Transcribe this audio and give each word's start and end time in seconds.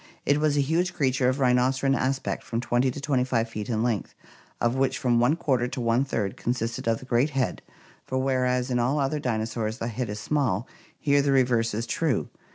It 0.25 0.39
was 0.39 0.57
a 0.57 0.61
huge 0.61 0.95
creature 0.95 1.29
of 1.29 1.37
rhinocerine 1.39 1.93
aspect, 1.95 2.43
from 2.43 2.59
20 2.59 2.89
to 2.89 2.99
25 2.99 3.47
feet 3.47 3.69
in 3.69 3.83
length, 3.83 4.15
of 4.59 4.73
which 4.73 4.97
from 4.97 5.19
one 5.19 5.35
quarter 5.35 5.67
to 5.67 5.79
one 5.79 6.05
third 6.05 6.35
consisted 6.35 6.87
of 6.87 6.97
the 6.97 7.05
great 7.05 7.29
head, 7.37 7.61
for 8.07 8.17
whereas 8.17 8.71
in 8.71 8.79
all 8.79 8.97
other 8.99 9.19
dinosaurs 9.19 9.77
the 9.77 9.89
head 9.89 10.09
is 10.09 10.19
small, 10.19 10.67
here 10.99 11.21
the 11.21 11.31
reverse 11.31 11.75
is 11.75 11.85
true. 11.85 12.29